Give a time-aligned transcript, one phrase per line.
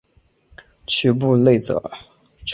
[0.87, 1.91] 屈布内泽。